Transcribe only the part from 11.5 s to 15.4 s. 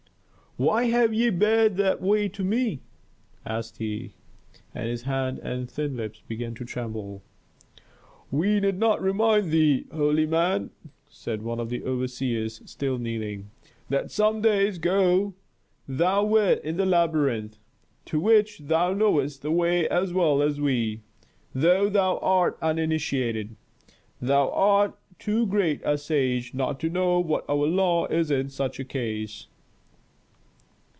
of the overseers still kneeling, "that some days ago